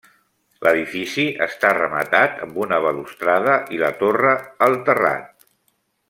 L'edifici 0.67 1.25
està 1.47 1.73
rematat 1.79 2.41
amb 2.47 2.57
una 2.65 2.79
balustrada 2.87 3.59
i 3.77 3.83
la 3.85 3.91
torre 4.03 4.33
al 4.69 4.79
terrat. 4.89 5.47